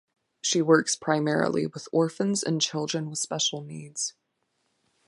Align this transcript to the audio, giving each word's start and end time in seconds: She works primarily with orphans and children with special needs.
She 0.41 0.63
works 0.63 0.95
primarily 0.95 1.67
with 1.67 1.87
orphans 1.91 2.41
and 2.41 2.59
children 2.59 3.07
with 3.11 3.19
special 3.19 3.61
needs. 3.61 4.15